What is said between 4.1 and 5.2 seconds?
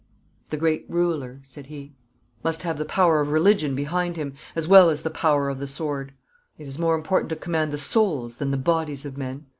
him as well as the